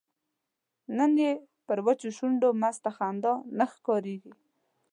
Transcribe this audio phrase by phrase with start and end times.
[0.97, 1.31] نن یې
[1.67, 4.33] پر وچو شونډو مسته خندا نه ښکاریږي